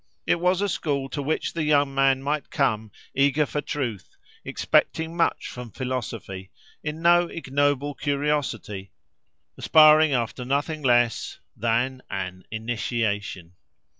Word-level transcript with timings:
It 0.25 0.39
was 0.39 0.61
a 0.63 0.67
school 0.67 1.09
to 1.09 1.21
which 1.21 1.53
the 1.53 1.61
young 1.61 1.93
man 1.93 2.23
might 2.23 2.49
come, 2.49 2.91
eager 3.13 3.45
for 3.45 3.61
truth, 3.61 4.17
expecting 4.43 5.15
much 5.15 5.47
from 5.47 5.69
philosophy, 5.69 6.49
in 6.83 7.03
no 7.03 7.27
ignoble 7.27 7.93
curiosity, 7.93 8.89
aspiring 9.59 10.11
after 10.11 10.43
nothing 10.43 10.81
less 10.81 11.37
than 11.55 12.01
an 12.09 12.45
"initiation." 12.49 13.53